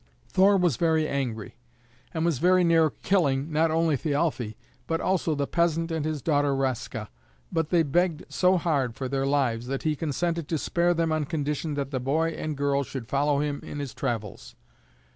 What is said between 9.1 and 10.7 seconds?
lives that he consented to